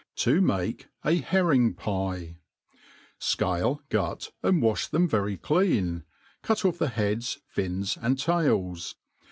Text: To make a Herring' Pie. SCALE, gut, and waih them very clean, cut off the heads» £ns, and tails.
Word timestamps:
To 0.15 0.41
make 0.41 0.87
a 1.05 1.17
Herring' 1.17 1.75
Pie. 1.75 2.39
SCALE, 3.19 3.83
gut, 3.89 4.31
and 4.41 4.59
waih 4.59 4.89
them 4.89 5.07
very 5.07 5.37
clean, 5.37 6.05
cut 6.41 6.65
off 6.65 6.79
the 6.79 6.87
heads» 6.89 7.37
£ns, 7.55 7.99
and 8.01 8.17
tails. 8.17 8.95